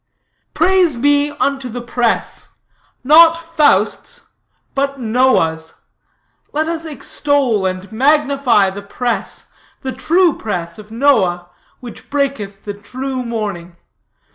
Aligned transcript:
"'Praise 0.55 0.95
be 0.97 1.29
unto 1.39 1.69
the 1.69 1.79
press, 1.79 2.53
not 3.03 3.37
Faust's, 3.37 4.29
but 4.73 4.99
Noah's; 4.99 5.75
let 6.51 6.67
us 6.67 6.85
extol 6.85 7.67
and 7.67 7.91
magnify 7.91 8.71
the 8.71 8.81
press, 8.81 9.49
the 9.81 9.91
true 9.93 10.35
press 10.35 10.79
of 10.79 10.89
Noah, 10.91 11.37
from 11.45 11.77
which 11.81 12.09
breaketh 12.09 12.65
the 12.65 12.73
true 12.73 13.21
morning. 13.23 13.77